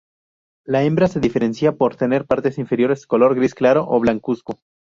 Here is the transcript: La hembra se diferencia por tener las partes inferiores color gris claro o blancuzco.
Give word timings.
La 0.65 0.81
hembra 0.81 1.07
se 1.07 1.19
diferencia 1.19 1.73
por 1.73 1.95
tener 1.95 2.21
las 2.21 2.27
partes 2.27 2.57
inferiores 2.57 3.05
color 3.05 3.35
gris 3.35 3.53
claro 3.53 3.85
o 3.87 3.99
blancuzco. 3.99 4.59